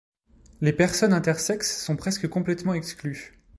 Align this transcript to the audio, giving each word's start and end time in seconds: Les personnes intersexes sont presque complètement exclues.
Les 0.61 0.73
personnes 0.73 1.13
intersexes 1.13 1.77
sont 1.85 1.95
presque 1.95 2.27
complètement 2.27 2.73
exclues. 2.73 3.37